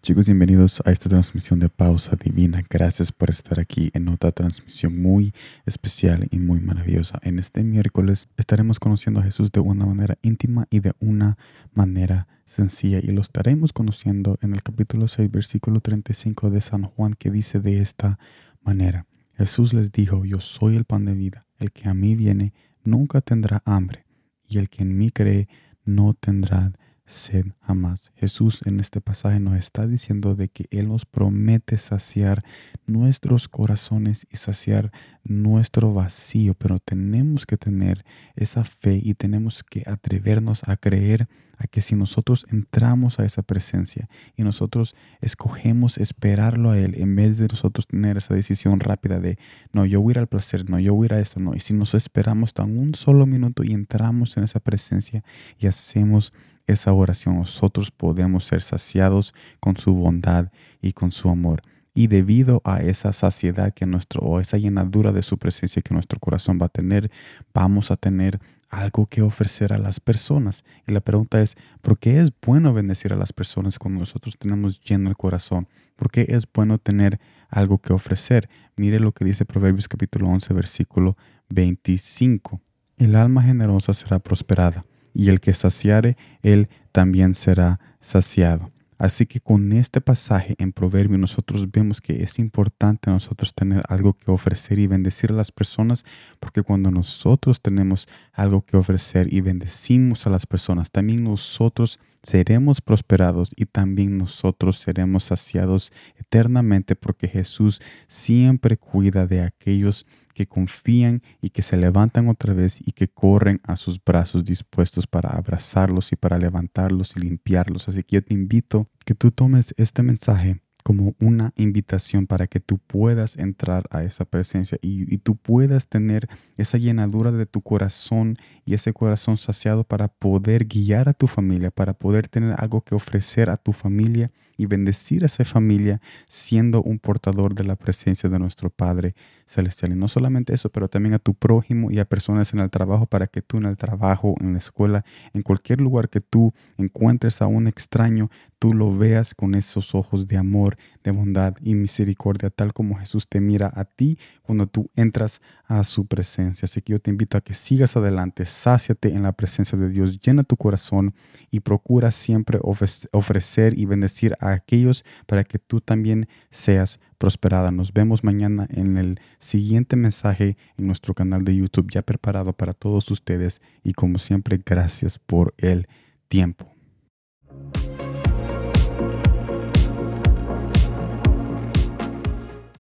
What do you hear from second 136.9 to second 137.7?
portador de